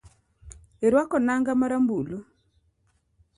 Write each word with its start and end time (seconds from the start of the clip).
Irwako 0.85 1.17
nanga 1.25 1.51
ma 1.59 1.67
rambulu 1.71 2.17